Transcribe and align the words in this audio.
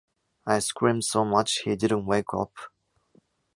I 0.47 0.57
screamed 0.57 1.03
so 1.03 1.23
much, 1.23 1.59
he 1.59 1.75
didn't 1.75 2.07
wake 2.07 2.33
up. 2.33 2.53